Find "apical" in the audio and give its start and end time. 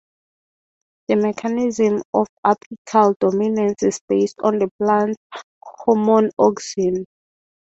2.43-3.13